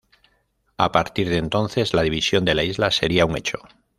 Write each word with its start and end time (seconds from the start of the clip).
A 0.77 0.91
partir 0.91 1.29
de 1.29 1.37
entonces, 1.37 1.93
la 1.93 2.01
división 2.01 2.43
de 2.43 2.55
la 2.55 2.63
isla 2.63 2.89
sería 2.89 3.27
un 3.27 3.37
hecho. 3.37 3.59